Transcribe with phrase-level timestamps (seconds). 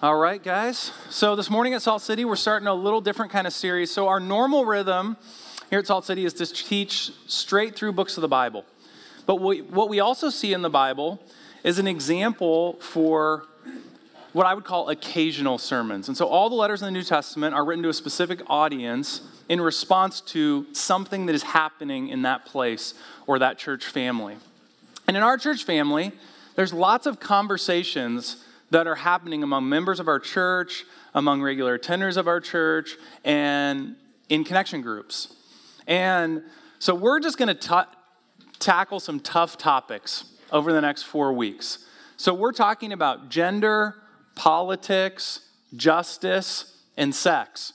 [0.00, 0.92] All right, guys.
[1.10, 3.90] So this morning at Salt City, we're starting a little different kind of series.
[3.90, 5.16] So our normal rhythm
[5.70, 8.64] here at Salt City is to teach straight through books of the Bible.
[9.26, 11.20] But what we also see in the Bible
[11.64, 13.46] is an example for
[14.32, 16.06] what I would call occasional sermons.
[16.06, 19.22] And so all the letters in the New Testament are written to a specific audience
[19.48, 22.94] in response to something that is happening in that place
[23.26, 24.36] or that church family.
[25.08, 26.12] And in our church family,
[26.54, 30.84] there's lots of conversations that are happening among members of our church,
[31.14, 33.96] among regular attenders of our church, and
[34.28, 35.34] in connection groups.
[35.86, 36.42] And
[36.78, 37.86] so we're just going to
[38.58, 41.86] tackle some tough topics over the next four weeks.
[42.16, 43.94] So we're talking about gender,
[44.34, 45.40] politics,
[45.74, 47.72] justice, and sex.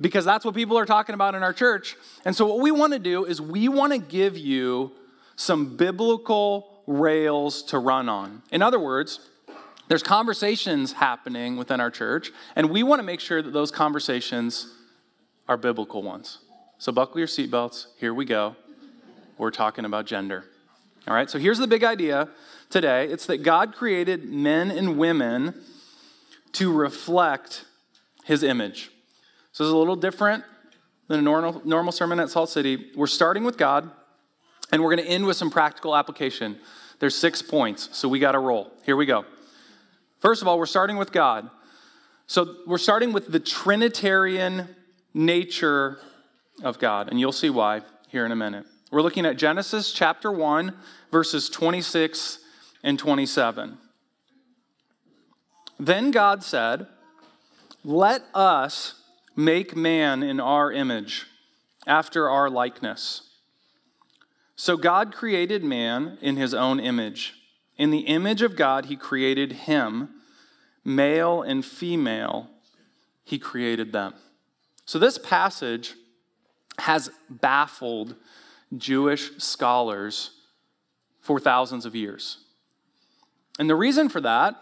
[0.00, 1.96] Because that's what people are talking about in our church.
[2.24, 4.92] And so, what we want to do is we want to give you
[5.36, 8.42] some biblical rails to run on.
[8.50, 9.20] In other words,
[9.92, 14.72] there's conversations happening within our church, and we want to make sure that those conversations
[15.46, 16.38] are biblical ones.
[16.78, 17.88] So buckle your seatbelts.
[17.98, 18.56] Here we go.
[19.36, 20.46] We're talking about gender.
[21.06, 22.30] All right, so here's the big idea
[22.70, 25.60] today it's that God created men and women
[26.52, 27.66] to reflect
[28.24, 28.92] his image.
[29.52, 30.42] So this is a little different
[31.08, 32.90] than a normal, normal sermon at Salt City.
[32.96, 33.90] We're starting with God,
[34.72, 36.58] and we're going to end with some practical application.
[36.98, 38.72] There's six points, so we got to roll.
[38.86, 39.26] Here we go.
[40.22, 41.50] First of all, we're starting with God.
[42.28, 44.68] So we're starting with the Trinitarian
[45.12, 45.98] nature
[46.62, 48.64] of God, and you'll see why here in a minute.
[48.92, 50.74] We're looking at Genesis chapter 1,
[51.10, 52.38] verses 26
[52.84, 53.78] and 27.
[55.80, 56.86] Then God said,
[57.84, 58.94] Let us
[59.34, 61.26] make man in our image,
[61.84, 63.22] after our likeness.
[64.54, 67.41] So God created man in his own image.
[67.76, 70.10] In the image of God, he created him,
[70.84, 72.50] male and female,
[73.24, 74.14] he created them.
[74.84, 75.94] So this passage
[76.78, 78.16] has baffled
[78.76, 80.32] Jewish scholars
[81.20, 82.38] for thousands of years.
[83.58, 84.56] And the reason for that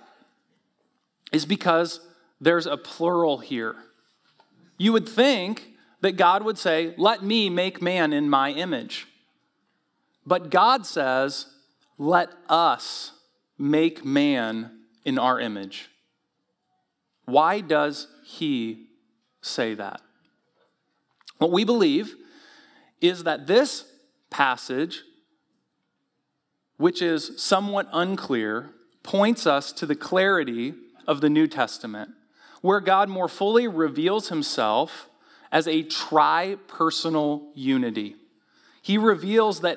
[1.33, 2.01] is because
[2.41, 3.77] there's a plural here.
[4.77, 5.71] You would think
[6.01, 9.07] that God would say, Let me make man in my image.
[10.27, 11.47] But God says,
[12.01, 13.13] let us
[13.59, 14.71] make man
[15.05, 15.91] in our image.
[17.27, 18.87] Why does he
[19.43, 20.01] say that?
[21.37, 22.15] What we believe
[23.03, 23.85] is that this
[24.31, 25.03] passage,
[26.79, 28.71] which is somewhat unclear,
[29.03, 30.73] points us to the clarity
[31.07, 32.13] of the New Testament,
[32.63, 35.11] where God more fully reveals himself
[35.53, 38.17] as a tri personal unity.
[38.81, 39.77] He reveals that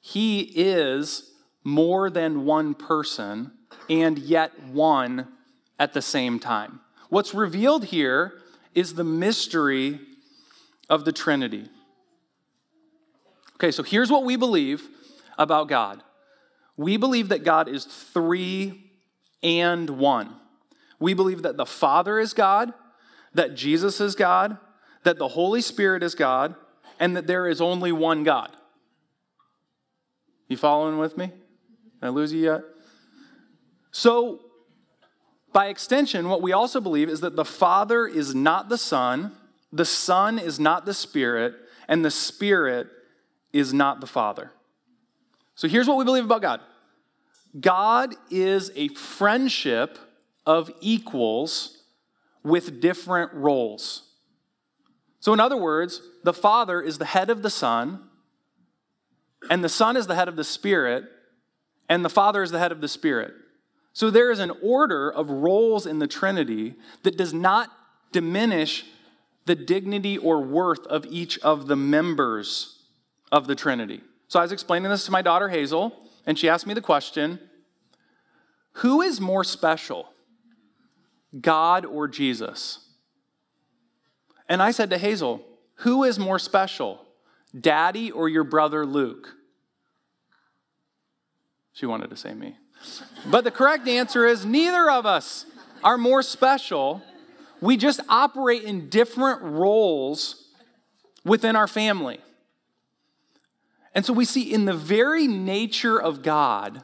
[0.00, 1.30] he is
[1.64, 3.50] more than one person
[3.88, 5.28] and yet one
[5.78, 6.80] at the same time.
[7.08, 8.34] What's revealed here
[8.74, 10.00] is the mystery
[10.88, 11.68] of the Trinity.
[13.54, 14.88] Okay, so here's what we believe
[15.38, 16.02] about God
[16.76, 18.90] we believe that God is three
[19.42, 20.34] and one.
[20.98, 22.72] We believe that the Father is God,
[23.32, 24.58] that Jesus is God,
[25.04, 26.56] that the Holy Spirit is God,
[26.98, 28.56] and that there is only one God.
[30.48, 31.30] You following with me?
[32.04, 32.62] I lose you yet?
[33.90, 34.40] So,
[35.52, 39.32] by extension, what we also believe is that the Father is not the Son,
[39.72, 41.54] the Son is not the Spirit,
[41.86, 42.88] and the Spirit
[43.52, 44.50] is not the Father.
[45.54, 46.60] So here's what we believe about God
[47.58, 49.98] God is a friendship
[50.44, 51.84] of equals
[52.42, 54.10] with different roles.
[55.20, 58.00] So, in other words, the Father is the head of the Son,
[59.48, 61.04] and the Son is the head of the Spirit,
[61.88, 63.34] and the Father is the head of the Spirit.
[63.92, 67.70] So there is an order of roles in the Trinity that does not
[68.12, 68.84] diminish
[69.46, 72.78] the dignity or worth of each of the members
[73.30, 74.00] of the Trinity.
[74.28, 75.92] So I was explaining this to my daughter Hazel,
[76.26, 77.38] and she asked me the question
[78.74, 80.08] Who is more special,
[81.40, 82.80] God or Jesus?
[84.48, 85.44] And I said to Hazel,
[85.76, 87.04] Who is more special,
[87.58, 89.34] daddy or your brother Luke?
[91.74, 92.56] She wanted to say me.
[93.26, 95.44] But the correct answer is neither of us
[95.82, 97.02] are more special.
[97.60, 100.52] We just operate in different roles
[101.24, 102.20] within our family.
[103.92, 106.82] And so we see in the very nature of God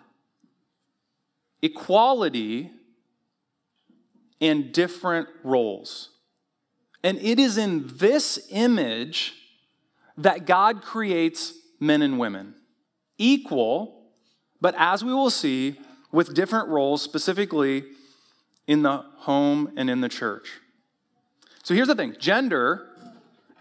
[1.63, 2.71] equality
[4.41, 6.11] and different roles.
[7.05, 9.35] And it is in this image
[10.17, 12.55] that God creates men and women
[13.19, 14.00] equal
[14.61, 15.79] but as we will see,
[16.13, 17.85] with different roles, specifically
[18.67, 20.61] in the home and in the church.
[21.63, 22.87] So here's the thing gender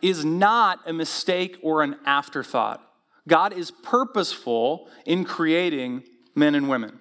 [0.01, 2.81] is not a mistake or an afterthought.
[3.27, 6.03] God is purposeful in creating
[6.35, 6.99] men and women.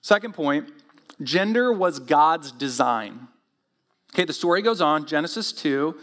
[0.00, 0.70] Second point
[1.22, 3.28] gender was God's design.
[4.14, 5.96] Okay, the story goes on, Genesis 2,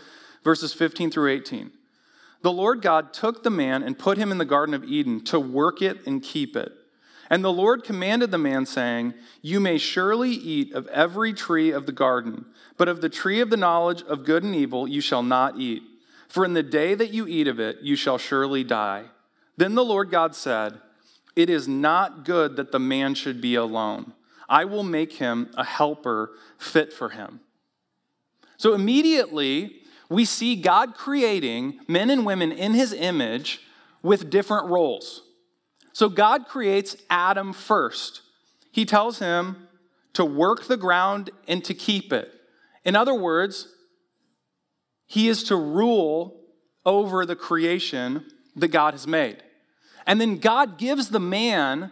[0.44, 1.72] verses 15 through 18.
[2.42, 5.40] The Lord God took the man and put him in the Garden of Eden to
[5.40, 6.72] work it and keep it.
[7.30, 11.86] And the Lord commanded the man, saying, You may surely eat of every tree of
[11.86, 12.46] the garden,
[12.78, 15.84] but of the tree of the knowledge of good and evil you shall not eat.
[16.28, 19.06] For in the day that you eat of it, you shall surely die.
[19.58, 20.80] Then the Lord God said,
[21.36, 24.14] It is not good that the man should be alone.
[24.48, 27.42] I will make him a helper fit for him.
[28.58, 29.79] So immediately,
[30.10, 33.62] we see God creating men and women in his image
[34.02, 35.22] with different roles.
[35.94, 38.22] So God creates Adam first.
[38.72, 39.68] He tells him
[40.14, 42.32] to work the ground and to keep it.
[42.84, 43.68] In other words,
[45.06, 46.42] he is to rule
[46.86, 49.44] over the creation that God has made.
[50.08, 51.92] And then God gives the man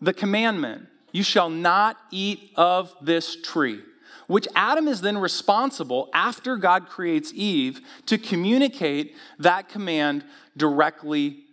[0.00, 3.80] the commandment you shall not eat of this tree
[4.26, 10.24] which Adam is then responsible after God creates Eve to communicate that command
[10.56, 11.44] directly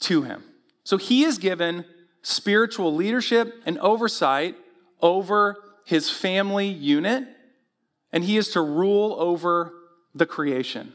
[0.00, 0.44] to him.
[0.84, 1.84] So he is given
[2.22, 4.56] spiritual leadership and oversight
[5.00, 7.26] over his family unit,
[8.12, 9.72] and he is to rule over
[10.14, 10.94] the creation.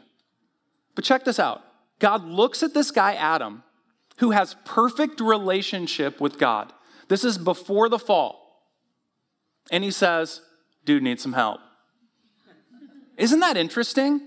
[0.95, 1.63] But check this out
[1.99, 3.63] God looks at this guy, Adam,
[4.17, 6.73] who has perfect relationship with God.
[7.07, 8.43] This is before the fall.
[9.71, 10.41] And he says,
[10.85, 11.59] dude needs some help.
[13.17, 14.21] Isn't that interesting?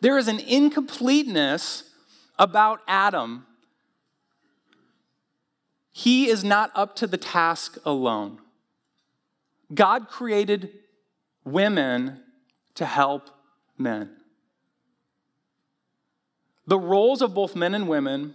[0.00, 1.90] There is an incompleteness
[2.38, 3.46] about Adam.
[5.90, 8.38] He is not up to the task alone.
[9.74, 10.70] God created
[11.44, 12.20] women
[12.74, 13.30] to help
[13.76, 14.10] men.
[16.66, 18.34] The roles of both men and women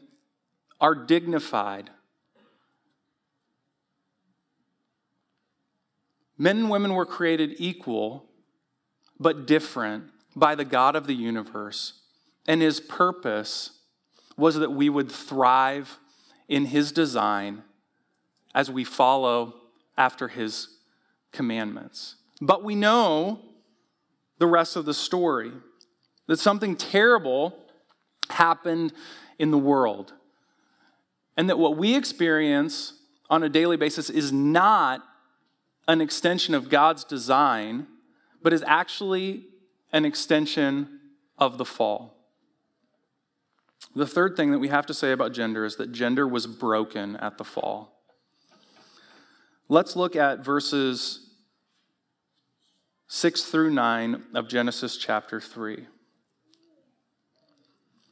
[0.82, 1.90] are dignified
[6.38, 8.26] Men and women were created equal,
[9.20, 12.02] but different by the God of the universe.
[12.48, 13.80] And his purpose
[14.36, 16.00] was that we would thrive
[16.48, 17.64] in his design
[18.54, 19.56] as we follow
[19.98, 20.78] after his
[21.32, 22.16] commandments.
[22.42, 23.40] But we know
[24.40, 25.52] the rest of the story
[26.28, 27.58] that something terrible
[28.30, 28.94] happened
[29.38, 30.14] in the world.
[31.38, 32.94] And that what we experience
[33.30, 35.04] on a daily basis is not
[35.88, 37.88] an extension of God's design,
[38.42, 39.46] but is actually
[39.92, 41.00] an extension
[41.38, 42.18] of the fall.
[43.96, 47.16] The third thing that we have to say about gender is that gender was broken
[47.18, 48.02] at the fall.
[49.70, 51.30] Let's look at verses
[53.08, 55.88] 6 through 9 of Genesis chapter 3.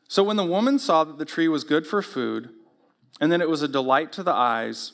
[0.07, 2.49] So when the woman saw that the tree was good for food,
[3.19, 4.93] and that it was a delight to the eyes,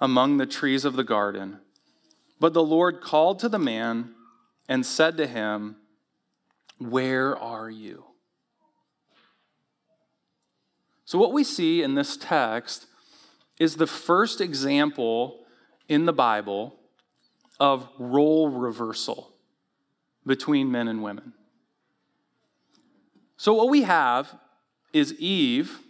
[0.00, 1.60] among the trees of the garden.
[2.40, 4.14] But the Lord called to the man
[4.68, 5.76] and said to him,
[6.78, 8.04] Where are you?
[11.04, 12.86] So, what we see in this text
[13.58, 15.44] is the first example
[15.88, 16.76] in the Bible
[17.60, 19.32] of role reversal
[20.26, 21.34] between men and women.
[23.36, 24.34] So, what we have
[24.92, 25.80] is Eve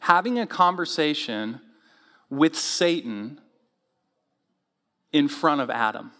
[0.00, 1.60] having a conversation
[2.30, 3.40] with Satan
[5.12, 6.12] in front of Adam.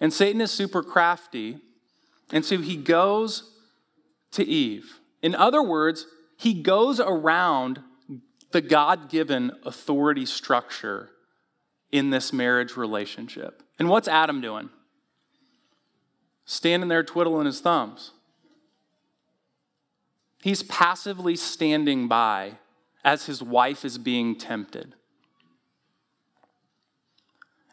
[0.00, 1.58] And Satan is super crafty,
[2.32, 3.54] and so he goes
[4.32, 5.00] to Eve.
[5.22, 7.80] In other words, he goes around
[8.52, 11.10] the God given authority structure
[11.90, 13.62] in this marriage relationship.
[13.78, 14.70] And what's Adam doing?
[16.44, 18.12] Standing there twiddling his thumbs.
[20.42, 22.58] He's passively standing by
[23.08, 24.94] as his wife is being tempted.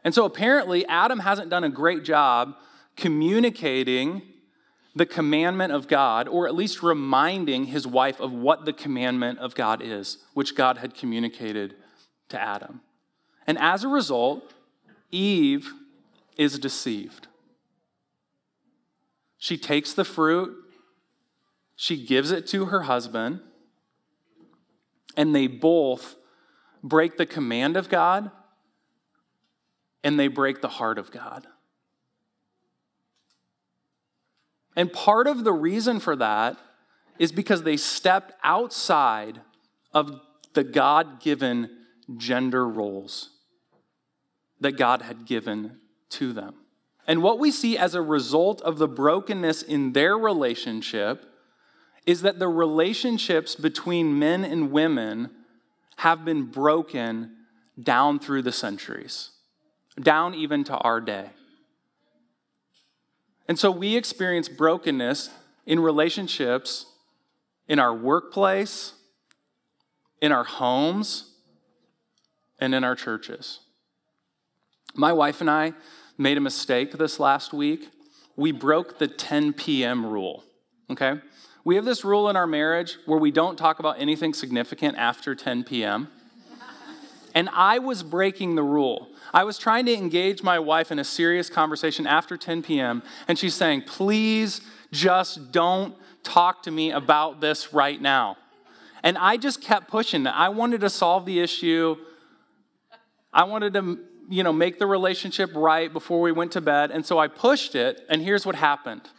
[0.02, 2.56] And so apparently, Adam hasn't done a great job
[2.96, 4.22] communicating
[4.96, 9.56] the commandment of God, or at least reminding his wife of what the commandment of
[9.56, 11.76] God is, which God had communicated
[12.30, 12.80] to Adam.
[13.46, 14.54] And as a result,
[15.12, 15.74] Eve
[16.38, 17.28] is deceived.
[19.38, 20.56] She takes the fruit,
[21.76, 23.42] she gives it to her husband,
[25.18, 26.16] and they both
[26.84, 28.32] break the command of God
[30.04, 31.48] and they break the heart of God.
[34.76, 36.58] And part of the reason for that
[37.18, 39.42] is because they stepped outside
[39.94, 40.20] of
[40.54, 41.70] the God given
[42.18, 43.30] gender roles
[44.60, 45.80] that God had given
[46.10, 46.56] to them.
[47.08, 51.26] And what we see as a result of the brokenness in their relationship
[52.06, 55.30] is that the relationships between men and women
[55.98, 57.36] have been broken
[57.82, 59.32] down through the centuries,
[60.00, 61.30] down even to our day.
[63.48, 65.30] And so we experience brokenness
[65.66, 66.86] in relationships
[67.68, 68.94] in our workplace,
[70.22, 71.32] in our homes,
[72.60, 73.60] and in our churches.
[74.94, 75.74] My wife and I
[76.18, 77.90] made a mistake this last week.
[78.36, 80.06] We broke the 10 p.m.
[80.06, 80.44] rule,
[80.90, 81.20] okay?
[81.66, 85.34] We have this rule in our marriage where we don't talk about anything significant after
[85.34, 86.10] 10 p.m.
[87.34, 89.10] And I was breaking the rule.
[89.34, 93.40] I was trying to engage my wife in a serious conversation after 10 p.m., and
[93.40, 98.38] she's saying, Please just don't talk to me about this right now.
[99.02, 100.28] And I just kept pushing.
[100.28, 101.98] I wanted to solve the issue.
[103.34, 106.92] I wanted to you know, make the relationship right before we went to bed.
[106.92, 109.10] And so I pushed it, and here's what happened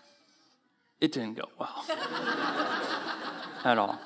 [1.00, 1.84] it didn't go well
[3.64, 3.98] at all.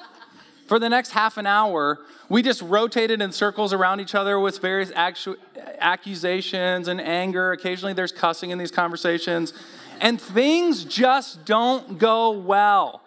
[0.67, 4.61] For the next half an hour, we just rotated in circles around each other with
[4.61, 5.37] various actu-
[5.81, 7.51] accusations and anger.
[7.53, 9.53] Occasionally, there's cussing in these conversations,
[10.01, 13.03] and things just don't go well.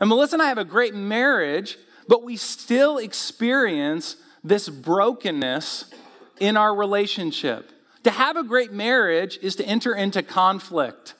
[0.00, 5.92] And Melissa and I have a great marriage, but we still experience this brokenness
[6.40, 7.70] in our relationship.
[8.02, 11.14] To have a great marriage is to enter into conflict.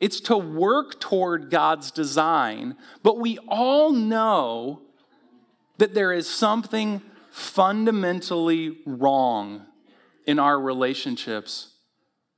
[0.00, 4.82] It's to work toward God's design, but we all know
[5.78, 9.66] that there is something fundamentally wrong
[10.26, 11.74] in our relationships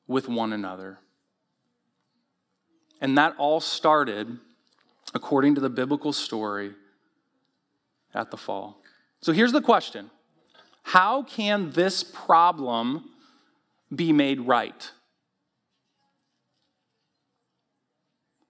[0.06, 0.98] with one another.
[3.00, 4.38] And that all started,
[5.14, 6.74] according to the biblical story,
[8.14, 8.82] at the fall.
[9.20, 10.10] So here's the question
[10.82, 13.10] how can this problem
[13.94, 14.90] be made right?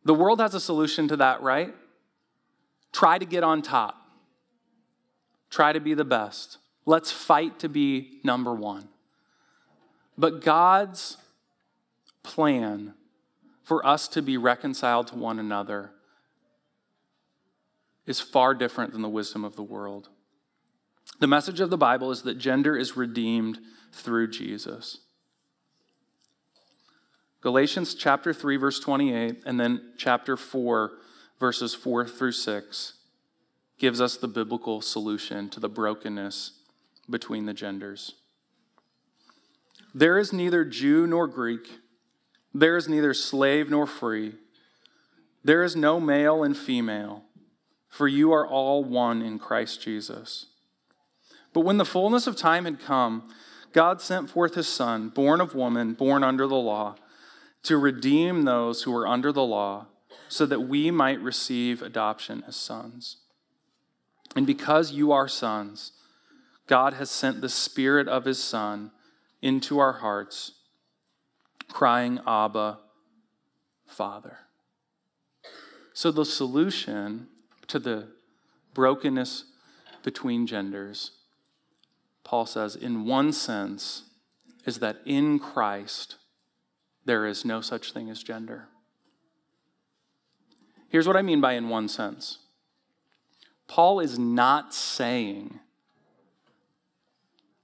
[0.05, 1.75] The world has a solution to that, right?
[2.93, 3.97] Try to get on top.
[5.51, 6.59] Try to be the best.
[6.87, 8.89] Let's fight to be number one.
[10.17, 11.17] But God's
[12.23, 12.95] plan
[13.63, 15.93] for us to be reconciled to one another
[18.07, 20.09] is far different than the wisdom of the world.
[21.21, 23.59] The message of the Bible is that gender is redeemed
[23.93, 24.99] through Jesus.
[27.43, 30.93] Galatians chapter 3, verse 28, and then chapter 4,
[31.39, 32.95] verses 4 through 6,
[33.79, 36.53] gives us the biblical solution to the brokenness
[37.09, 38.15] between the genders.
[39.95, 41.79] There is neither Jew nor Greek,
[42.53, 44.35] there is neither slave nor free,
[45.43, 47.25] there is no male and female,
[47.89, 50.47] for you are all one in Christ Jesus.
[51.55, 53.33] But when the fullness of time had come,
[53.73, 56.97] God sent forth his Son, born of woman, born under the law,
[57.63, 59.87] to redeem those who were under the law,
[60.29, 63.19] so that we might receive adoption as sons.
[64.37, 65.93] And because you are sons,
[66.67, 68.93] God has sent the Spirit of his Son
[69.43, 70.53] into our hearts,
[71.69, 72.79] crying, Abba,
[73.87, 74.39] Father.
[75.93, 77.27] So the solution
[77.67, 78.09] to the
[78.73, 79.45] brokenness
[80.03, 81.11] between genders
[82.31, 84.05] Paul says, in one sense,
[84.65, 86.15] is that in Christ
[87.05, 88.69] there is no such thing as gender.
[90.89, 92.39] Here's what I mean by in one sense
[93.69, 95.61] Paul is not saying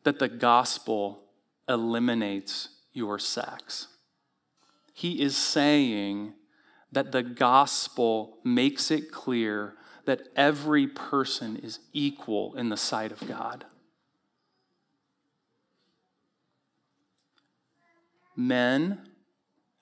[0.05, 1.23] that the gospel
[1.69, 3.89] eliminates your sex.
[4.95, 6.35] He is saying
[6.93, 9.75] that the gospel makes it clear
[10.07, 13.65] that every person is equal in the sight of God.
[18.37, 19.01] Men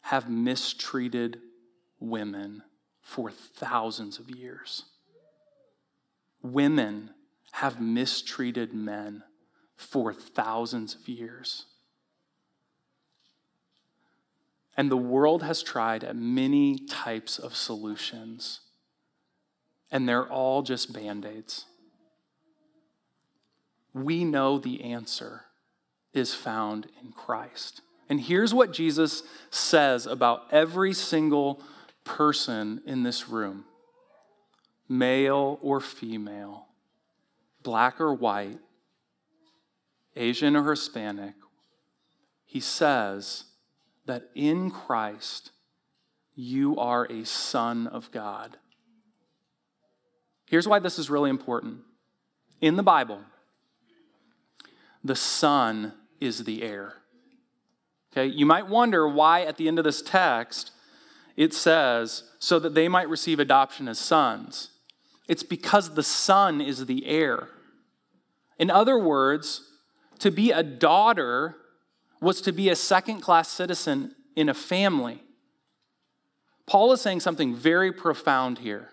[0.05, 1.41] have mistreated
[1.99, 2.63] women
[3.01, 4.85] for thousands of years.
[6.43, 7.11] Women
[7.53, 9.23] have mistreated men
[9.77, 11.65] for thousands of years.
[14.77, 18.61] And the world has tried many types of solutions,
[19.91, 21.65] and they're all just band aids.
[23.95, 25.47] We know the answer
[26.13, 27.81] is found in Christ.
[28.09, 31.63] And here's what Jesus says about every single
[32.05, 33.65] person in this room
[34.89, 36.67] male or female,
[37.63, 38.59] black or white,
[40.15, 41.35] Asian or Hispanic.
[42.45, 43.45] He says
[44.07, 45.51] that in Christ,
[46.35, 48.59] you are a son of God.
[50.47, 51.81] Here's why this is really important.
[52.61, 53.21] In the Bible,
[55.03, 56.95] the son is the heir.
[58.17, 60.71] Okay, you might wonder why at the end of this text
[61.37, 64.71] it says, so that they might receive adoption as sons.
[65.27, 67.49] It's because the son is the heir.
[68.57, 69.69] In other words,
[70.21, 71.57] to be a daughter
[72.21, 75.25] was to be a second class citizen in a family.
[76.67, 78.91] Paul is saying something very profound here.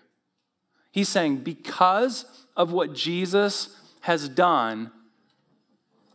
[0.90, 2.24] He's saying, because
[2.56, 4.90] of what Jesus has done,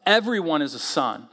[0.05, 1.29] everyone is a son.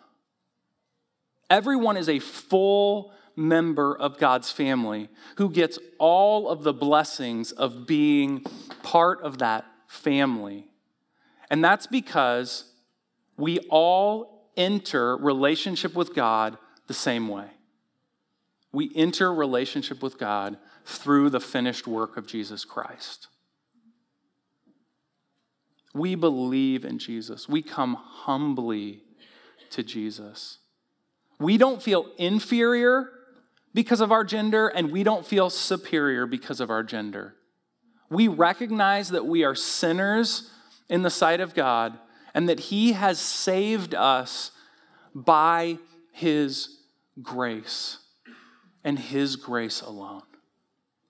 [1.50, 7.86] Everyone is a full member of God's family who gets all of the blessings of
[7.86, 8.44] being
[8.82, 10.68] part of that family.
[11.50, 12.72] And that's because
[13.36, 17.48] we all enter relationship with God the same way.
[18.72, 23.28] We enter relationship with God through the finished work of Jesus Christ.
[25.94, 27.48] We believe in Jesus.
[27.48, 29.02] We come humbly
[29.70, 30.58] to Jesus.
[31.44, 33.10] We don't feel inferior
[33.74, 37.34] because of our gender, and we don't feel superior because of our gender.
[38.08, 40.50] We recognize that we are sinners
[40.88, 41.98] in the sight of God
[42.32, 44.52] and that He has saved us
[45.14, 45.76] by
[46.12, 46.78] His
[47.20, 47.98] grace
[48.82, 50.22] and His grace alone.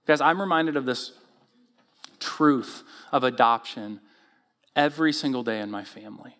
[0.05, 1.13] Guys, I'm reminded of this
[2.19, 4.01] truth of adoption
[4.75, 6.39] every single day in my family.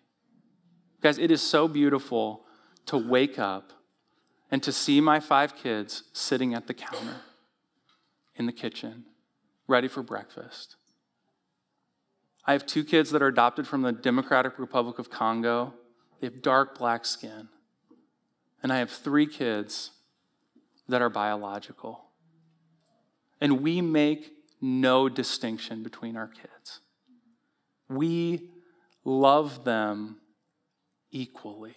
[0.99, 2.43] Guys, it is so beautiful
[2.87, 3.71] to wake up
[4.51, 7.21] and to see my five kids sitting at the counter
[8.35, 9.05] in the kitchen,
[9.67, 10.75] ready for breakfast.
[12.45, 15.73] I have two kids that are adopted from the Democratic Republic of Congo.
[16.19, 17.49] They have dark black skin.
[18.61, 19.91] And I have three kids
[20.87, 22.05] that are biological.
[23.41, 24.31] And we make
[24.61, 26.79] no distinction between our kids.
[27.89, 28.49] We
[29.03, 30.17] love them
[31.11, 31.75] equally.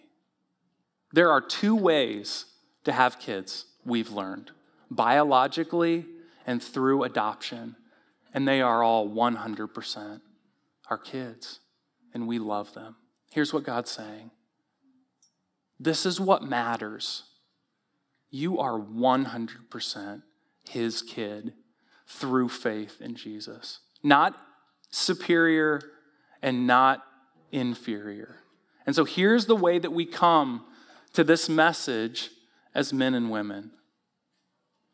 [1.12, 2.46] There are two ways
[2.88, 4.50] to have kids, we've learned
[4.90, 6.06] biologically
[6.46, 7.76] and through adoption.
[8.34, 10.20] And they are all 100%
[10.90, 11.60] our kids,
[12.14, 12.96] and we love them.
[13.30, 14.30] Here's what God's saying
[15.80, 17.24] this is what matters.
[18.30, 20.22] You are 100%
[20.68, 21.54] His kid
[22.06, 24.36] through faith in Jesus, not
[24.90, 25.80] superior
[26.42, 27.02] and not
[27.52, 28.36] inferior.
[28.86, 30.64] And so here's the way that we come
[31.12, 32.30] to this message
[32.74, 33.72] as men and women.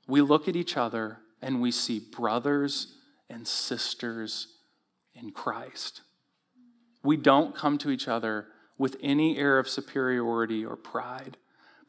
[0.06, 2.94] We look at each other and we see brothers
[3.28, 4.48] and sisters
[5.14, 6.02] in Christ.
[7.02, 8.46] We don't come to each other
[8.78, 11.36] with any air of superiority or pride,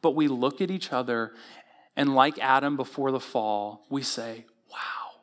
[0.02, 1.32] but we look at each other
[1.96, 5.22] and, like Adam before the fall, we say, Wow,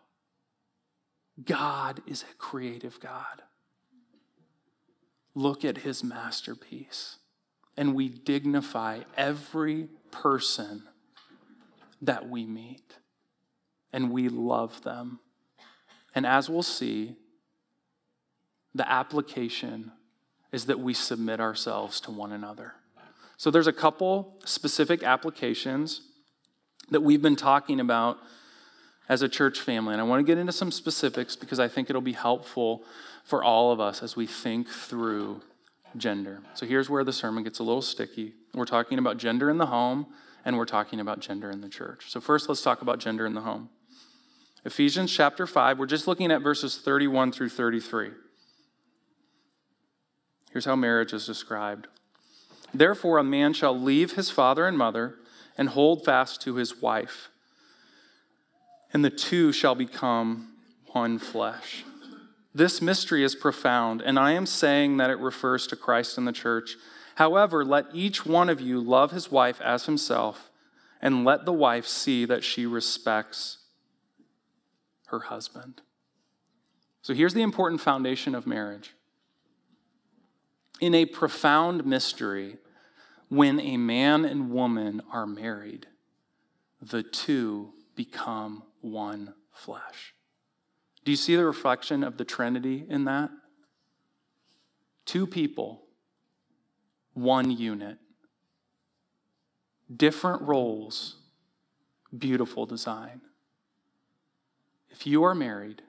[1.45, 3.43] God is a creative God.
[5.35, 7.17] Look at his masterpiece.
[7.77, 10.83] And we dignify every person
[12.01, 12.97] that we meet,
[13.91, 15.19] and we love them.
[16.15, 17.15] And as we'll see,
[18.73, 19.91] the application
[20.51, 22.73] is that we submit ourselves to one another.
[23.37, 26.01] So there's a couple specific applications
[26.91, 28.17] that we've been talking about
[29.09, 29.93] as a church family.
[29.93, 32.83] And I want to get into some specifics because I think it'll be helpful
[33.23, 35.41] for all of us as we think through
[35.97, 36.41] gender.
[36.53, 38.33] So here's where the sermon gets a little sticky.
[38.53, 40.07] We're talking about gender in the home
[40.45, 42.09] and we're talking about gender in the church.
[42.09, 43.69] So first let's talk about gender in the home.
[44.65, 48.11] Ephesians chapter 5, we're just looking at verses 31 through 33.
[50.51, 51.87] Here's how marriage is described.
[52.73, 55.15] Therefore, a man shall leave his father and mother
[55.57, 57.29] and hold fast to his wife,
[58.93, 60.53] and the two shall become
[60.87, 61.83] one flesh.
[62.53, 66.31] This mystery is profound, and I am saying that it refers to Christ and the
[66.31, 66.75] church.
[67.15, 70.51] However, let each one of you love his wife as himself,
[71.01, 73.59] and let the wife see that she respects
[75.07, 75.81] her husband.
[77.01, 78.93] So here's the important foundation of marriage
[80.83, 82.57] in a profound mystery,
[83.29, 85.87] when a man and woman are married,
[86.81, 90.13] the two become one flesh.
[91.03, 93.29] Do you see the reflection of the Trinity in that?
[95.05, 95.83] Two people,
[97.13, 97.97] one unit.
[99.95, 101.17] different roles,
[102.17, 103.21] beautiful design.
[104.89, 105.81] If you are married,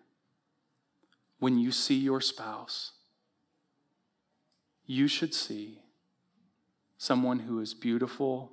[1.38, 2.92] when you see your spouse,
[4.86, 5.80] you should see
[6.98, 8.52] someone who is beautiful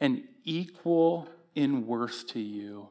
[0.00, 2.90] and equal in worth to you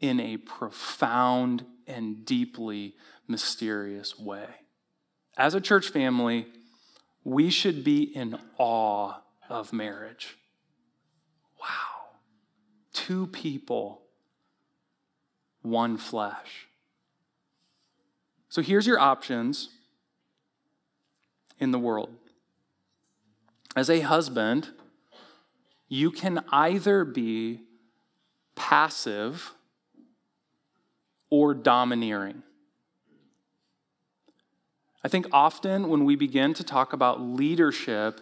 [0.00, 2.94] in a profound and deeply
[3.26, 4.46] mysterious way.
[5.36, 6.46] As a church family,
[7.24, 9.14] we should be in awe
[9.48, 10.36] of marriage.
[11.60, 12.18] Wow.
[12.92, 14.02] Two people,
[15.62, 16.68] one flesh.
[18.48, 19.70] So here's your options
[21.58, 22.10] in the world.
[23.76, 24.70] As a husband,
[25.88, 27.60] you can either be
[28.54, 29.54] passive
[31.30, 32.42] or domineering.
[35.02, 38.20] I think often when we begin to talk about leadership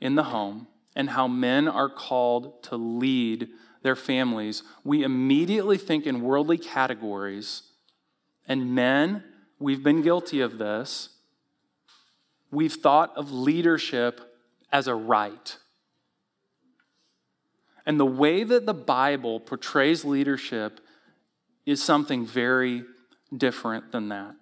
[0.00, 3.48] in the home and how men are called to lead
[3.82, 7.62] their families, we immediately think in worldly categories.
[8.46, 9.22] And men,
[9.58, 11.10] we've been guilty of this.
[12.50, 14.20] We've thought of leadership
[14.72, 15.56] as a right.
[17.84, 20.80] And the way that the Bible portrays leadership
[21.68, 22.82] is something very
[23.36, 24.34] different than that.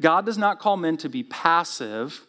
[0.00, 2.26] God does not call men to be passive,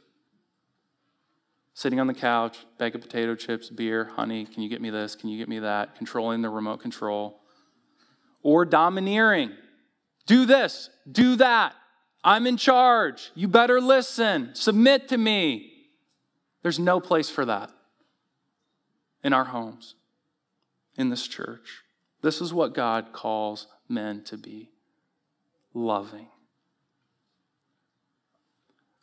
[1.74, 5.16] sitting on the couch, bag of potato chips, beer, honey, can you get me this?
[5.16, 5.96] Can you get me that?
[5.96, 7.40] Controlling the remote control.
[8.44, 9.54] Or domineering.
[10.28, 11.74] Do this, do that.
[12.24, 13.32] I'm in charge.
[13.34, 14.52] You better listen.
[14.54, 15.72] Submit to me.
[16.62, 17.72] There's no place for that
[19.24, 19.96] in our homes,
[20.96, 21.82] in this church.
[22.22, 24.72] This is what God calls men to be
[25.74, 26.28] loving.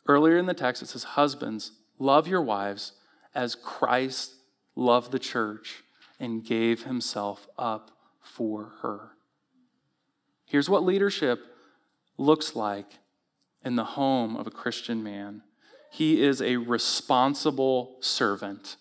[0.07, 2.93] Earlier in the text, it says, Husbands, love your wives
[3.33, 4.35] as Christ
[4.75, 5.83] loved the church
[6.19, 7.91] and gave himself up
[8.21, 9.11] for her.
[10.45, 11.39] Here's what leadership
[12.17, 12.99] looks like
[13.63, 15.43] in the home of a Christian man
[15.91, 18.77] he is a responsible servant.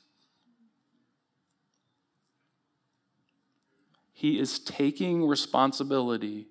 [4.20, 6.48] He is taking responsibility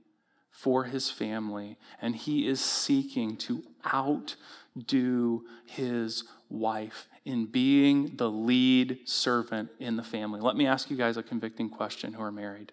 [0.50, 3.62] for his family, and he is seeking to
[3.94, 10.42] outdo his wife in being the lead servant in the family.
[10.42, 12.72] Let me ask you guys a convicting question who are married.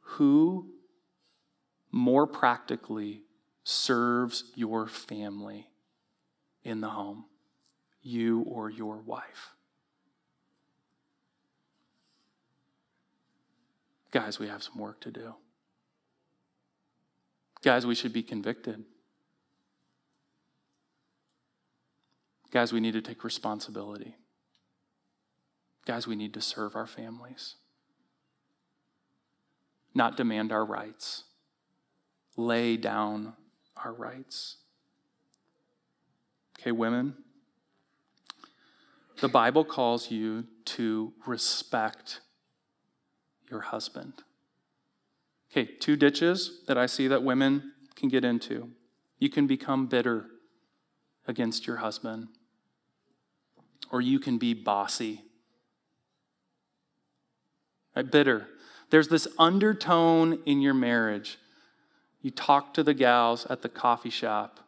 [0.00, 0.72] Who
[1.92, 3.22] more practically
[3.62, 5.68] serves your family
[6.64, 7.26] in the home,
[8.02, 9.54] you or your wife?
[14.14, 15.34] Guys, we have some work to do.
[17.64, 18.84] Guys, we should be convicted.
[22.52, 24.14] Guys, we need to take responsibility.
[25.84, 27.56] Guys, we need to serve our families,
[29.94, 31.24] not demand our rights,
[32.36, 33.32] lay down
[33.84, 34.58] our rights.
[36.60, 37.16] Okay, women,
[39.20, 42.20] the Bible calls you to respect
[43.50, 44.14] your husband.
[45.50, 48.70] Okay, two ditches that I see that women can get into.
[49.18, 50.26] You can become bitter
[51.26, 52.28] against your husband,
[53.90, 55.22] or you can be bossy.
[57.94, 58.48] Right, bitter.
[58.90, 61.38] There's this undertone in your marriage
[62.24, 64.60] you talk to the gals at the coffee shop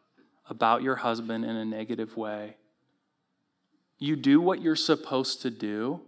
[0.47, 2.55] about your husband in a negative way.
[3.97, 6.01] You do what you're supposed to do,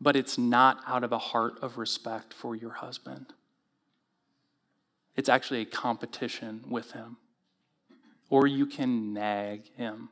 [0.00, 3.26] but it's not out of a heart of respect for your husband.
[5.16, 7.18] It's actually a competition with him.
[8.30, 10.08] Or you can nag him.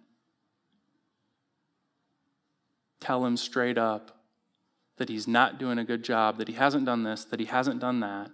[3.01, 4.19] Tell him straight up
[4.97, 7.81] that he's not doing a good job, that he hasn't done this, that he hasn't
[7.81, 8.31] done that.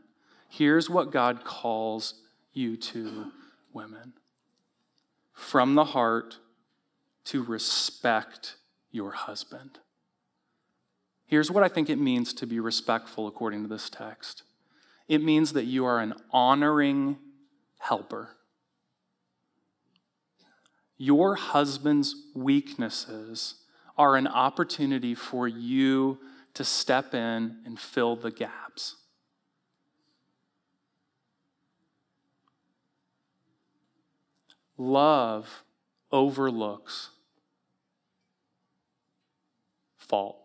[0.48, 2.14] Here's what God calls
[2.52, 3.30] you to,
[3.72, 4.14] women.
[5.32, 6.38] From the heart
[7.26, 8.56] to respect
[8.90, 9.78] your husband.
[11.26, 14.42] Here's what I think it means to be respectful according to this text
[15.06, 17.18] it means that you are an honoring
[17.78, 18.30] helper.
[20.96, 23.56] Your husband's weaknesses
[23.98, 26.18] are an opportunity for you
[26.54, 28.96] to step in and fill the gaps.
[34.78, 35.64] Love
[36.10, 37.10] overlooks
[39.96, 40.43] fault.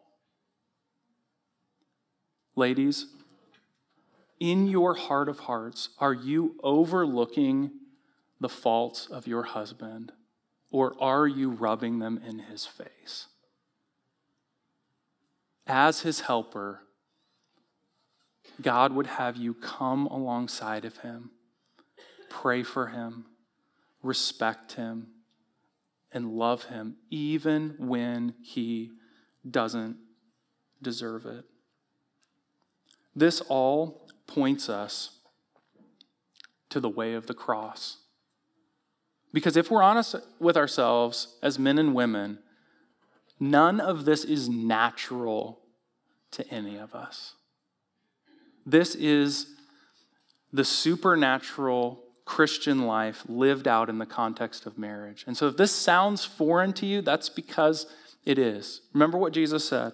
[2.60, 3.06] Ladies,
[4.39, 7.72] in your heart of hearts, are you overlooking
[8.39, 10.12] the faults of your husband
[10.69, 13.28] or are you rubbing them in his face?
[15.69, 16.82] as his helper,
[18.62, 21.30] God would have you come alongside of him,
[22.28, 23.26] pray for him,
[24.02, 25.08] respect him,
[26.12, 28.89] and love him, even when he
[29.50, 29.98] doesn't
[30.82, 31.45] deserve it.
[33.15, 35.19] This all points us
[36.69, 37.98] to the way of the cross.
[39.34, 42.39] Because if we're honest with ourselves as men and women,
[43.39, 45.60] none of this is natural
[46.32, 47.34] to any of us.
[48.65, 49.48] This is
[50.52, 55.24] the supernatural Christian life lived out in the context of marriage.
[55.26, 57.88] And so if this sounds foreign to you, that's because
[58.26, 58.82] it is.
[58.93, 59.93] Remember what Jesus said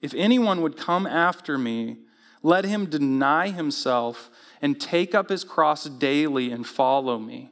[0.00, 1.98] If anyone would come after me,
[2.44, 4.30] let him deny himself
[4.60, 7.50] and take up his cross daily and follow me.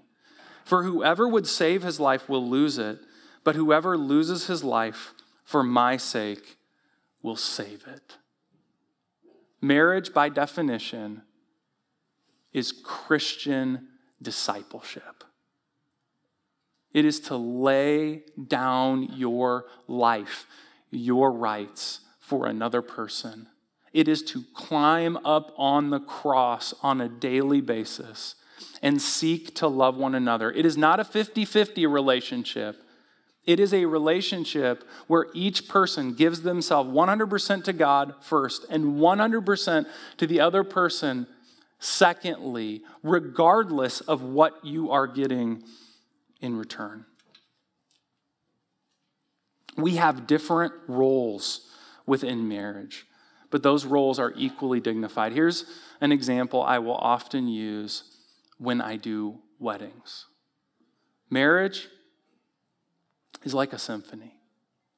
[0.65, 2.99] For whoever would save his life will lose it,
[3.43, 6.59] but whoever loses his life for my sake
[7.23, 8.19] will save it.
[9.63, 11.23] Marriage, by definition,
[12.53, 13.89] is Christian
[14.21, 15.25] discipleship.
[16.93, 20.47] It is to lay down your life,
[20.91, 23.49] your rights for another person.
[23.93, 28.35] It is to climb up on the cross on a daily basis
[28.81, 30.51] and seek to love one another.
[30.51, 32.83] It is not a 50 50 relationship.
[33.45, 39.87] It is a relationship where each person gives themselves 100% to God first and 100%
[40.19, 41.27] to the other person
[41.81, 45.65] secondly, regardless of what you are getting
[46.41, 47.05] in return.
[49.77, 51.69] We have different roles
[52.07, 53.07] within marriage,
[53.53, 55.33] but those roles are equally dignified.
[55.33, 55.67] Here's
[56.01, 58.05] an example I will often use
[58.59, 60.27] when I do weddings
[61.31, 61.89] marriage
[63.45, 64.35] is like a symphony.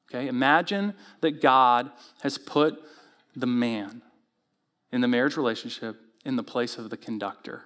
[0.09, 1.91] Okay, imagine that God
[2.21, 2.79] has put
[3.35, 4.01] the man
[4.91, 7.63] in the marriage relationship in the place of the conductor.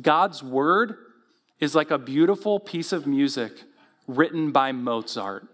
[0.00, 0.96] God's word
[1.60, 3.64] is like a beautiful piece of music
[4.06, 5.46] written by Mozart.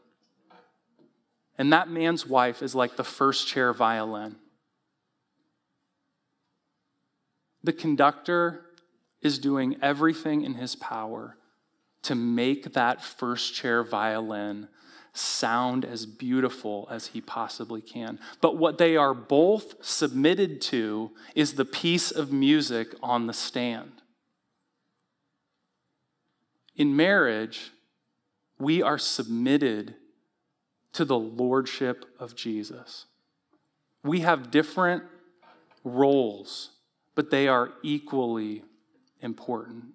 [1.59, 4.37] And that man's wife is like the first chair violin.
[7.65, 8.67] The conductor
[9.21, 11.37] is doing everything in his power
[12.03, 14.69] to make that first chair violin
[15.13, 18.19] sound as beautiful as he possibly can.
[18.41, 24.03] But what they are both submitted to is the piece of music on the stand.
[26.75, 27.73] In marriage,
[28.59, 29.95] we are submitted
[30.95, 33.07] to the lordship of Jesus.
[34.03, 35.05] We have different
[35.85, 36.71] roles,
[37.15, 38.63] but they are equally
[39.21, 39.95] important.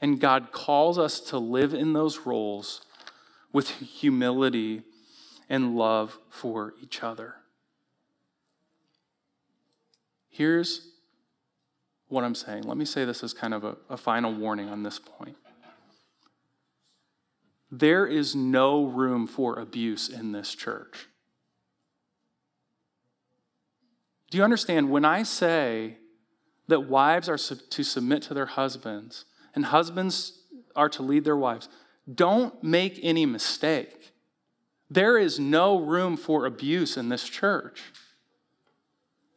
[0.00, 2.82] And God calls us to live in those roles
[3.52, 4.82] with humility
[5.48, 7.34] and love for each other.
[10.28, 10.88] Here's
[12.08, 12.62] what I'm saying.
[12.62, 15.36] Let me say this as kind of a, a final warning on this point.
[17.70, 21.06] There is no room for abuse in this church.
[24.30, 24.90] Do you understand?
[24.90, 25.96] When I say
[26.70, 30.38] that wives are to submit to their husbands and husbands
[30.74, 31.68] are to lead their wives,
[32.12, 34.12] don't make any mistake.
[34.88, 37.82] There is no room for abuse in this church.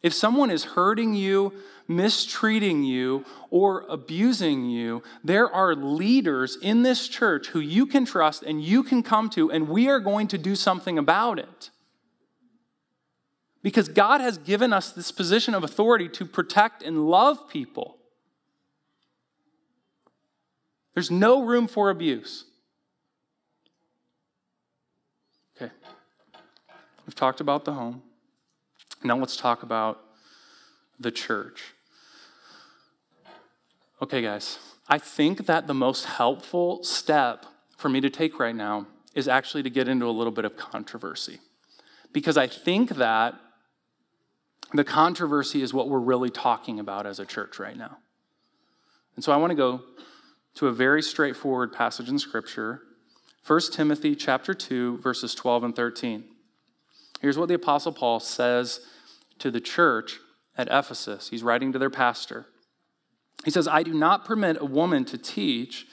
[0.01, 1.53] If someone is hurting you,
[1.87, 8.43] mistreating you, or abusing you, there are leaders in this church who you can trust
[8.43, 11.69] and you can come to, and we are going to do something about it.
[13.63, 17.97] Because God has given us this position of authority to protect and love people.
[20.93, 22.45] There's no room for abuse.
[25.55, 25.71] Okay.
[27.07, 28.03] We've talked about the home.
[29.03, 30.01] Now let's talk about
[30.99, 31.73] the church.
[34.01, 37.45] Okay, guys, I think that the most helpful step
[37.77, 40.57] for me to take right now is actually to get into a little bit of
[40.57, 41.39] controversy.
[42.11, 43.35] Because I think that
[44.79, 47.97] the controversy is what we're really talking about as a church right now.
[49.15, 49.81] And so I want to go
[50.55, 52.81] to a very straightforward passage in Scripture
[53.45, 56.23] 1 Timothy chapter 2 verses 12 and 13.
[57.21, 58.79] Here's what the apostle Paul says
[59.39, 60.19] to the church
[60.57, 61.29] at Ephesus.
[61.29, 62.45] He's writing to their pastor.
[63.43, 65.87] He says, "I do not permit a woman to teach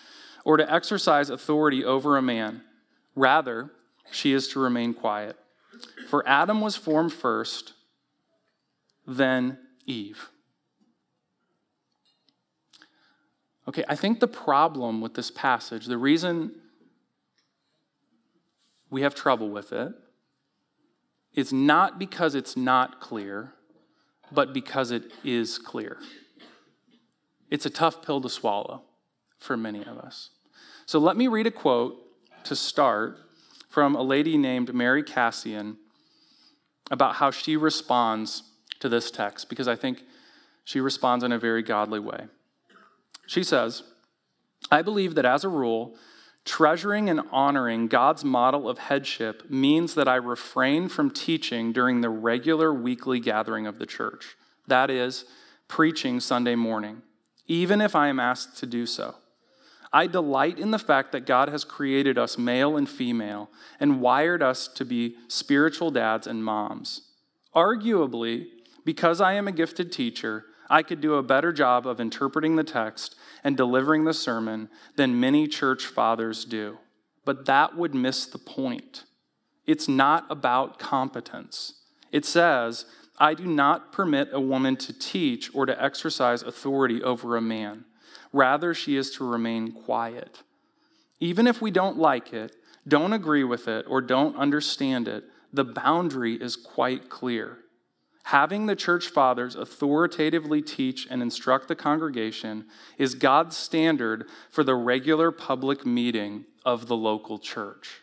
[0.45, 2.62] or to exercise authority over a man.
[3.14, 3.71] Rather,
[4.11, 5.37] she is to remain quiet.
[6.09, 7.75] For Adam was formed first,
[9.16, 10.31] then Eve."
[13.68, 16.53] Okay, I think the problem with this passage, the reason
[18.90, 19.92] we have trouble with it
[21.35, 23.53] is not because it's not clear,
[24.33, 25.99] but because it is clear.
[27.51, 28.83] It's a tough pill to swallow
[29.38, 30.31] for many of us.
[30.87, 31.96] So let me read a quote
[32.44, 33.18] to start
[33.68, 35.77] from a lady named Mary Kassian
[36.90, 38.42] about how she responds
[38.81, 40.03] to this text, because I think
[40.64, 42.27] she responds in a very godly way.
[43.27, 43.83] She says,
[44.71, 45.97] I believe that as a rule,
[46.45, 52.11] treasuring and honoring God's model of headship means that I refrain from teaching during the
[52.11, 54.37] regular weekly gathering of the church.
[54.66, 55.25] That is,
[55.69, 57.03] preaching Sunday morning,
[57.47, 59.16] even if I am asked to do so.
[59.93, 64.43] I delight in the fact that God has created us male and female and wired
[64.43, 67.03] us to be spiritual dads and moms.
[67.55, 68.47] Arguably,
[68.85, 72.64] because I am a gifted teacher, I could do a better job of interpreting the
[72.64, 76.79] text and delivering the sermon than many church fathers do.
[77.25, 79.05] But that would miss the point.
[79.66, 81.75] It's not about competence.
[82.12, 82.87] It says,
[83.19, 87.85] I do not permit a woman to teach or to exercise authority over a man.
[88.33, 90.43] Rather, she is to remain quiet.
[91.19, 92.57] Even if we don't like it,
[92.88, 97.59] don't agree with it, or don't understand it, the boundary is quite clear.
[98.24, 102.66] Having the church fathers authoritatively teach and instruct the congregation
[102.98, 108.02] is God's standard for the regular public meeting of the local church.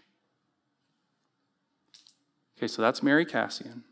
[2.58, 3.84] Okay, so that's Mary Kassian.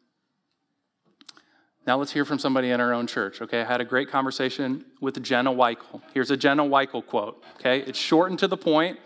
[1.85, 3.41] Now let's hear from somebody in our own church.
[3.41, 6.01] Okay, I had a great conversation with Jenna Weichel.
[6.13, 7.43] Here's a Jenna Weichel quote.
[7.59, 8.99] Okay, it's short and to the point,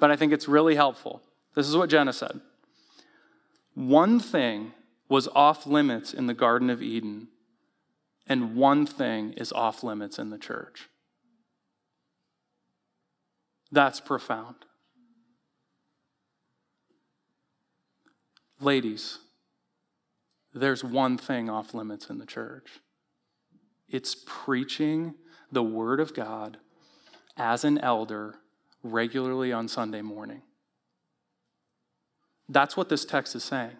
[0.00, 1.20] but I think it's really helpful.
[1.54, 2.40] This is what Jenna said
[3.74, 4.72] One thing
[5.08, 7.28] was off limits in the Garden of Eden,
[8.26, 10.88] and one thing is off limits in the church.
[13.70, 14.56] That's profound.
[18.60, 19.18] Ladies,
[20.54, 22.80] there's one thing off limits in the church
[23.88, 25.14] it's preaching
[25.52, 26.56] the Word of God
[27.36, 28.36] as an elder
[28.82, 30.42] regularly on Sunday morning.
[32.48, 33.76] That's what this text is saying.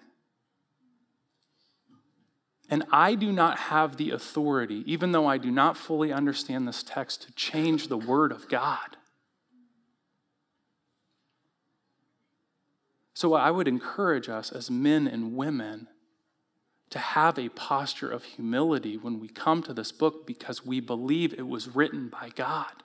[2.68, 6.82] And I do not have the authority, even though I do not fully understand this
[6.82, 8.96] text, to change the Word of God.
[13.14, 15.88] So I would encourage us as men and women
[16.90, 21.32] to have a posture of humility when we come to this book because we believe
[21.32, 22.82] it was written by God.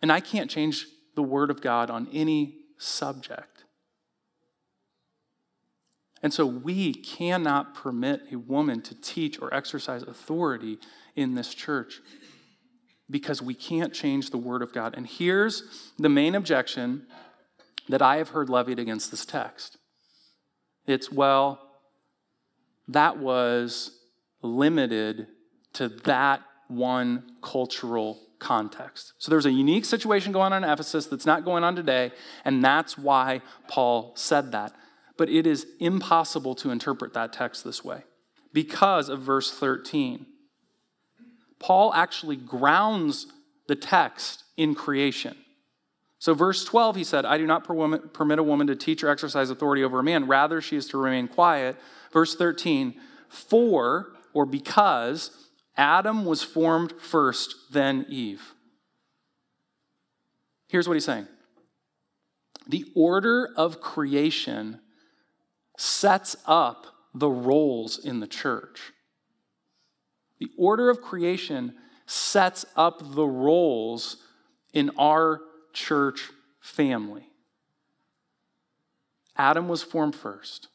[0.00, 3.55] And I can't change the Word of God on any subject.
[6.26, 10.78] And so we cannot permit a woman to teach or exercise authority
[11.14, 12.00] in this church
[13.08, 14.94] because we can't change the Word of God.
[14.96, 17.06] And here's the main objection
[17.88, 19.78] that I have heard levied against this text
[20.84, 21.60] it's, well,
[22.88, 23.92] that was
[24.42, 25.28] limited
[25.74, 29.12] to that one cultural context.
[29.18, 32.10] So there's a unique situation going on in Ephesus that's not going on today,
[32.44, 34.74] and that's why Paul said that.
[35.16, 38.04] But it is impossible to interpret that text this way
[38.52, 40.26] because of verse 13.
[41.58, 43.26] Paul actually grounds
[43.66, 45.36] the text in creation.
[46.18, 49.50] So, verse 12, he said, I do not permit a woman to teach or exercise
[49.50, 50.26] authority over a man.
[50.26, 51.76] Rather, she is to remain quiet.
[52.12, 52.94] Verse 13,
[53.28, 55.30] for or because
[55.76, 58.54] Adam was formed first, then Eve.
[60.68, 61.28] Here's what he's saying
[62.66, 64.80] the order of creation
[65.76, 68.92] sets up the roles in the church.
[70.38, 71.74] The order of creation
[72.06, 74.18] sets up the roles
[74.72, 75.40] in our
[75.72, 77.28] church family.
[79.36, 80.68] Adam was formed first.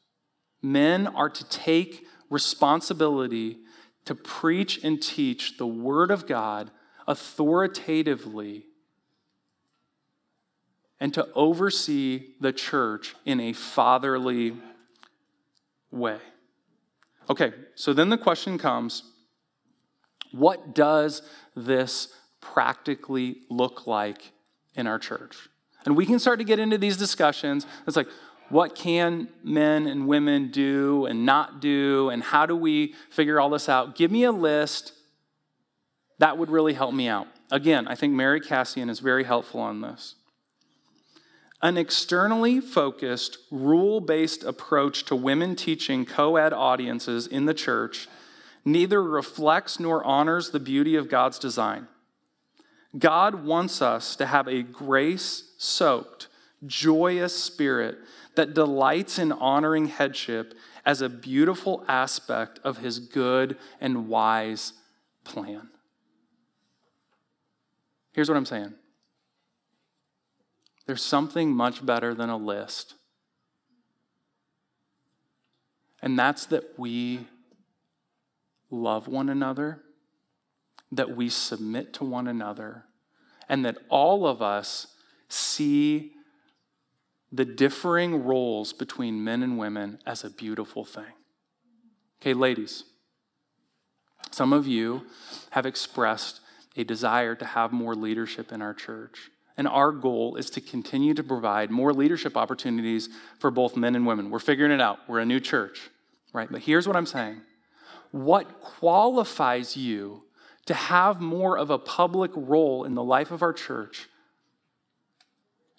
[0.62, 3.58] Men are to take responsibility
[4.06, 6.72] to preach and teach the Word of God
[7.08, 8.66] authoritatively
[11.00, 14.56] and to oversee the church in a fatherly
[15.92, 16.18] way.
[17.30, 19.04] Okay, so then the question comes
[20.32, 21.22] what does
[21.56, 24.32] this practically look like
[24.76, 25.50] in our church.
[25.86, 27.66] And we can start to get into these discussions.
[27.88, 28.08] It's like,
[28.50, 33.50] what can men and women do and not do, and how do we figure all
[33.50, 33.96] this out?
[33.96, 34.94] Give me a list.
[36.20, 37.28] That would really help me out.
[37.50, 40.16] Again, I think Mary Kassian is very helpful on this.
[41.64, 48.08] An externally focused, rule based approach to women teaching co ed audiences in the church
[48.66, 51.88] neither reflects nor honors the beauty of God's design.
[52.98, 56.28] God wants us to have a grace soaked,
[56.66, 57.98] joyous spirit
[58.36, 60.54] that delights in honoring headship
[60.86, 64.74] as a beautiful aspect of his good and wise
[65.24, 65.70] plan.
[68.14, 68.74] Here's what I'm saying
[70.92, 72.96] there's something much better than a list,
[76.02, 77.28] and that's that we
[78.70, 79.80] love one another,
[80.92, 82.84] that we submit to one another,
[83.48, 84.88] and that all of us
[85.30, 86.12] see
[87.32, 91.14] the differing roles between men and women as a beautiful thing.
[92.22, 92.84] Okay, ladies,
[94.30, 95.04] some of you
[95.52, 96.42] have expressed
[96.76, 99.31] a desire to have more leadership in our church.
[99.58, 104.08] And our goal is to continue to provide more leadership opportunities for both men and
[104.08, 104.30] women.
[104.30, 105.00] We're figuring it out.
[105.08, 105.90] We're a new church,
[106.34, 106.52] right?
[106.52, 107.42] But here's what I'm saying
[108.12, 110.24] what qualifies you
[110.66, 114.10] to have more of a public role in the life of our church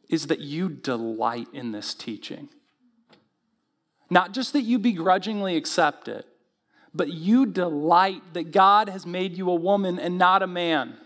[0.09, 2.49] is that you delight in this teaching.
[4.11, 6.27] Not just that you begrudgingly accept it,
[6.95, 10.99] but you delight that God has made you a woman and not a man.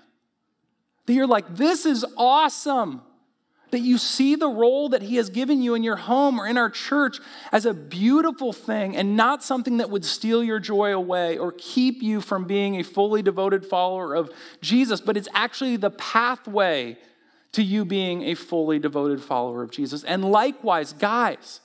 [1.07, 3.03] That you're like, this is awesome.
[3.71, 6.57] That you see the role that He has given you in your home or in
[6.57, 7.19] our church
[7.51, 12.03] as a beautiful thing and not something that would steal your joy away or keep
[12.03, 14.31] you from being a fully devoted follower of
[14.61, 16.97] Jesus, but it's actually the pathway
[17.53, 20.05] to you being a fully devoted follower of Jesus.
[20.05, 21.61] And likewise, guys,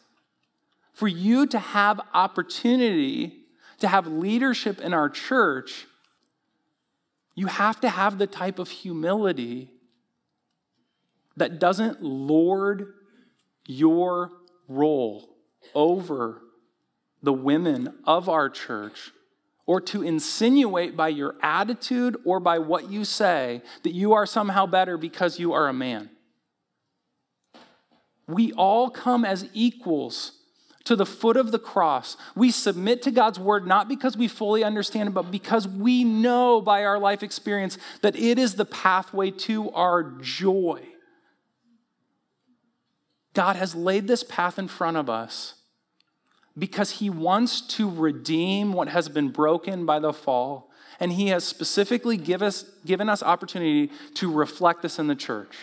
[0.93, 3.41] for you to have opportunity
[3.81, 5.87] to have leadership in our church,
[7.35, 9.69] you have to have the type of humility
[11.37, 12.93] that doesn't lord
[13.65, 14.31] your
[14.67, 15.35] role
[15.73, 16.41] over
[17.23, 19.11] the women of our church
[19.65, 24.65] or to insinuate by your attitude or by what you say that you are somehow
[24.65, 26.09] better because you are a man.
[28.27, 30.33] We all come as equals
[30.91, 32.17] to the foot of the cross.
[32.35, 36.59] We submit to God's word not because we fully understand it, but because we know
[36.59, 40.81] by our life experience that it is the pathway to our joy.
[43.33, 45.53] God has laid this path in front of us
[46.57, 50.69] because he wants to redeem what has been broken by the fall.
[50.99, 55.55] And he has specifically give us, given us opportunity to reflect this in the church.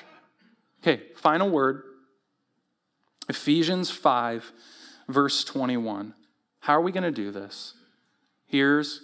[0.83, 1.83] Okay, final word
[3.29, 4.53] Ephesians 5,
[5.09, 6.15] verse 21.
[6.61, 7.75] How are we going to do this?
[8.47, 9.03] Here's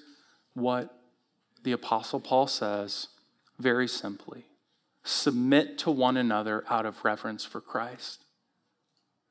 [0.54, 0.96] what
[1.62, 3.08] the Apostle Paul says
[3.58, 4.44] very simply
[5.06, 8.24] submit to one another out of reverence for Christ.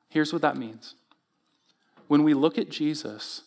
[0.08, 0.96] Here's what that means
[2.08, 3.42] when we look at Jesus,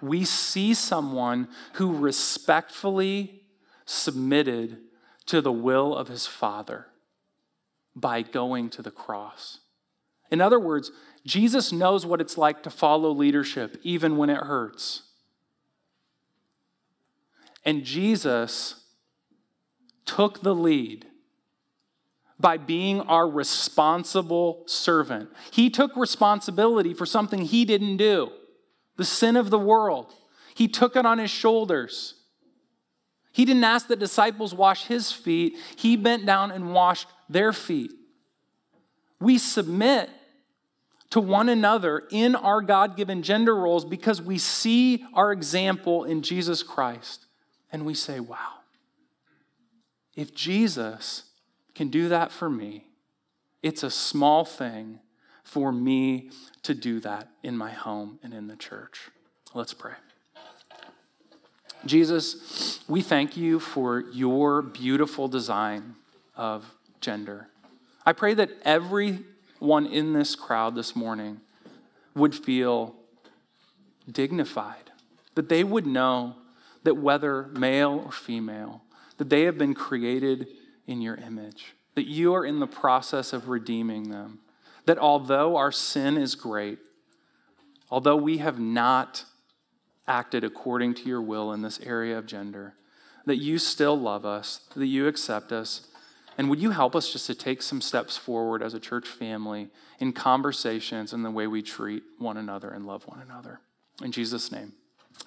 [0.00, 3.42] we see someone who respectfully
[3.84, 4.78] submitted
[5.26, 6.86] to the will of his Father
[7.94, 9.58] by going to the cross.
[10.30, 10.90] In other words,
[11.28, 15.02] Jesus knows what it's like to follow leadership, even when it hurts.
[17.66, 18.82] And Jesus
[20.06, 21.06] took the lead
[22.40, 25.28] by being our responsible servant.
[25.50, 28.32] He took responsibility for something he didn't do
[28.96, 30.12] the sin of the world.
[30.54, 32.14] He took it on his shoulders.
[33.30, 37.92] He didn't ask the disciples wash his feet, he bent down and washed their feet.
[39.20, 40.10] We submit
[41.10, 46.22] to one another in our God given gender roles because we see our example in
[46.22, 47.26] Jesus Christ
[47.72, 48.60] and we say, wow,
[50.14, 51.24] if Jesus
[51.74, 52.84] can do that for me,
[53.62, 55.00] it's a small thing
[55.42, 56.30] for me
[56.62, 59.08] to do that in my home and in the church.
[59.54, 59.94] Let's pray.
[61.86, 65.94] Jesus, we thank you for your beautiful design
[66.36, 67.48] of gender.
[68.04, 68.50] I pray that
[69.58, 71.40] everyone in this crowd this morning
[72.14, 72.94] would feel
[74.10, 74.92] dignified,
[75.34, 76.36] that they would know
[76.84, 78.82] that whether male or female,
[79.16, 80.46] that they have been created
[80.86, 84.38] in your image, that you are in the process of redeeming them,
[84.86, 86.78] that although our sin is great,
[87.90, 89.24] although we have not
[90.06, 92.74] acted according to your will in this area of gender,
[93.26, 95.88] that you still love us, that you accept us.
[96.38, 99.70] And would you help us just to take some steps forward as a church family
[99.98, 103.60] in conversations and the way we treat one another and love one another?
[104.02, 104.72] In Jesus' name,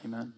[0.05, 0.34] amen.